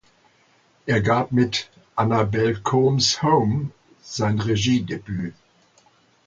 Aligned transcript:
Er 0.87 0.99
gab 1.01 1.31
mit 1.31 1.69
"Annabelle 1.95 2.59
Comes 2.59 3.21
Home" 3.21 3.69
sein 4.01 4.39
Regiedebüt. 4.39 5.35